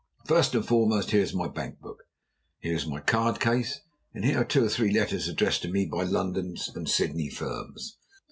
"First 0.25 0.55
and 0.55 0.67
foremost, 0.67 1.11
here 1.11 1.21
is 1.21 1.31
my 1.35 1.47
bank 1.47 1.79
book. 1.79 2.05
Here 2.59 2.73
is 2.73 2.87
my 2.87 2.99
card 3.01 3.39
case. 3.39 3.81
And 4.15 4.25
here 4.25 4.41
are 4.41 4.43
two 4.43 4.65
or 4.65 4.67
three 4.69 4.91
letters 4.91 5.27
addressed 5.27 5.61
to 5.61 5.67
me 5.67 5.85
by 5.85 6.05
London 6.05 6.55
and 6.73 6.89
Sydney 6.89 7.29
firms. 7.29 7.99